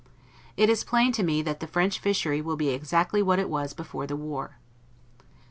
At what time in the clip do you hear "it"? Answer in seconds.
0.57-0.67, 3.37-3.51